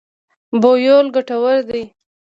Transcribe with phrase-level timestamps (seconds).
[0.61, 1.83] بویول ګټور دی.